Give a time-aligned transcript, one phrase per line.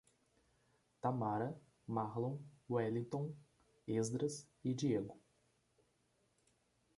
[0.99, 1.53] Tamara,
[1.87, 3.29] Marlon, Welligton,
[3.87, 5.15] Esdras e Diego